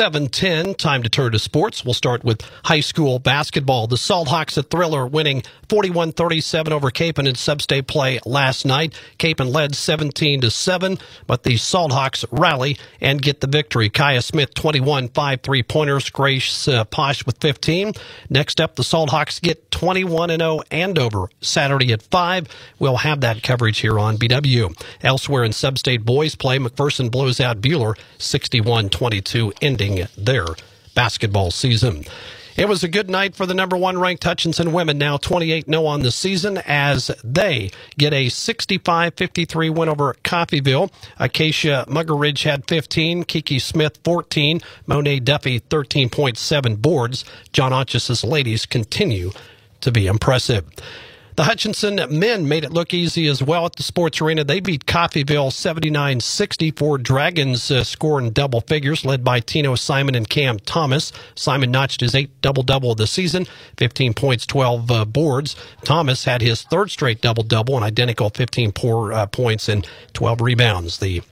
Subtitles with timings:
[0.00, 1.84] 710, time to turn to sports.
[1.84, 3.88] We'll start with high school basketball.
[3.88, 8.94] The Salt Hawks a thriller winning 41-37 over Kapaun in sub-state play last night.
[9.18, 13.90] Kapaun led 17 to 7, but the Salt Hawks rally and get the victory.
[13.90, 16.10] Kaya Smith 21, 5 three-pointers.
[16.10, 17.92] Grace uh, Posh with 15.
[18.30, 22.46] Next up, the Salt Hawks get 21 and 0 Andover Saturday at 5.
[22.78, 24.80] We'll have that coverage here on BW.
[25.02, 29.54] Elsewhere in sub-state boys play, McPherson blows out Buhler 61-22
[30.16, 30.46] their
[30.94, 32.04] basketball season.
[32.58, 35.86] It was a good night for the number one ranked Hutchinson women, now 28 0
[35.86, 40.90] on the season, as they get a 65 53 win over Coffeyville.
[41.20, 47.24] Acacia Muggeridge had 15, Kiki Smith 14, Monet Duffy 13.7 boards.
[47.52, 49.30] John Ontjes's ladies continue
[49.80, 50.64] to be impressive.
[51.38, 54.42] The Hutchinson men made it look easy as well at the sports arena.
[54.42, 56.98] They beat Coffeyville 79 64.
[56.98, 61.12] Dragons uh, score in double figures, led by Tino Simon and Cam Thomas.
[61.36, 63.46] Simon notched his eighth double double of the season
[63.76, 65.54] 15 points, 12 uh, boards.
[65.84, 70.40] Thomas had his third straight double double, an identical 15 poor, uh, points and 12
[70.40, 70.98] rebounds.
[70.98, 71.22] The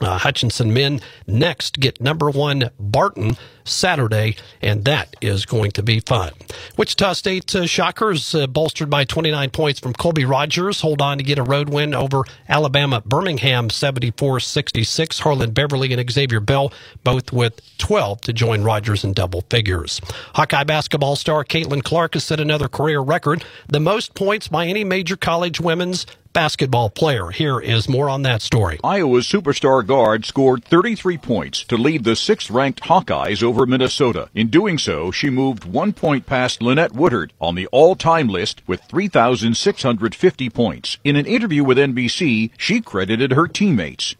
[0.00, 6.00] uh, Hutchinson men next get number one Barton Saturday, and that is going to be
[6.00, 6.32] fun.
[6.76, 11.24] Wichita State uh, Shockers, uh, bolstered by 29 points from Colby Rogers, hold on to
[11.24, 15.20] get a road win over Alabama Birmingham 74 66.
[15.20, 16.72] Harlond Beverly and Xavier Bell
[17.02, 20.00] both with 12 to join Rogers in double figures.
[20.34, 24.84] Hawkeye basketball star Caitlin Clark has set another career record, the most points by any
[24.84, 26.06] major college women's
[26.36, 27.30] basketball player.
[27.30, 28.78] Here is more on that story.
[28.84, 34.28] Iowa's superstar guard scored 33 points to lead the sixth ranked Hawkeyes over Minnesota.
[34.34, 38.60] In doing so, she moved one point past Lynette Woodard on the all time list
[38.66, 40.98] with 3,650 points.
[41.04, 44.14] In an interview with NBC, she credited her teammates.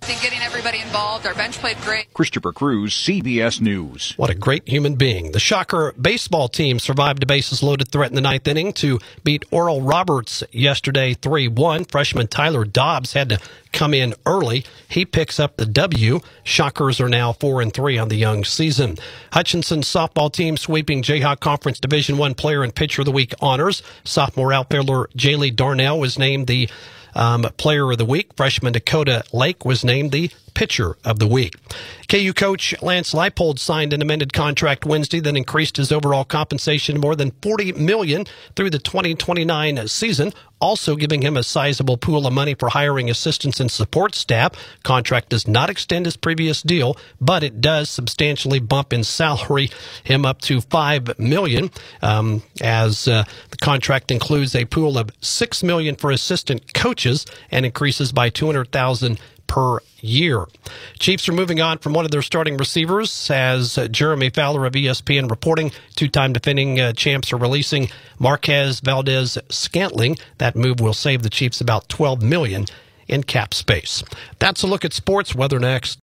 [0.46, 2.12] Getting everybody involved, our bench played great.
[2.14, 4.14] Christopher Cruz, CBS News.
[4.16, 5.32] What a great human being.
[5.32, 9.44] The Shocker baseball team survived a bases loaded threat in the ninth inning to beat
[9.50, 11.84] Oral Roberts yesterday 3 1.
[11.86, 13.40] Freshman Tyler Dobbs had to
[13.72, 14.64] come in early.
[14.88, 16.20] He picks up the W.
[16.44, 18.96] Shockers are now 4 and 3 on the young season.
[19.32, 23.82] Hutchinson softball team sweeping Jayhawk Conference Division 1 player and pitcher of the week honors.
[24.04, 26.68] Sophomore outfielder Jaylee Darnell was named the
[27.16, 28.30] um, player of the week.
[28.36, 31.54] Freshman Dakota Lake was named the pitcher of the week.
[32.08, 37.14] KU coach Lance Leipold signed an amended contract Wednesday that increased his overall compensation more
[37.16, 42.54] than 40 million through the 2029 season, also giving him a sizable pool of money
[42.54, 44.52] for hiring assistants and support staff.
[44.82, 49.70] Contract does not extend his previous deal, but it does substantially bump in salary
[50.04, 51.70] him up to 5 million
[52.02, 57.66] um, as uh, the contract includes a pool of 6 million for assistant coaches and
[57.66, 60.46] increases by 200,000 per year.
[60.98, 65.30] Chiefs are moving on from one of their starting receivers as Jeremy Fowler of ESPN
[65.30, 65.72] reporting.
[65.94, 70.16] Two time defending uh, champs are releasing Marquez Valdes Scantling.
[70.38, 72.66] That move will save the Chiefs about 12 million
[73.08, 74.02] in cap space.
[74.38, 75.94] That's a look at sports weather next.